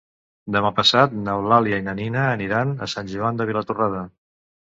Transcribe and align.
Demà 0.53 0.69
passat 0.77 1.13
n'Eulàlia 1.27 1.79
i 1.81 1.83
na 1.89 1.93
Nina 1.99 2.25
aniran 2.31 2.73
a 2.87 2.89
Sant 2.95 3.13
Joan 3.13 3.39
de 3.43 3.49
Vilatorrada. 3.53 4.03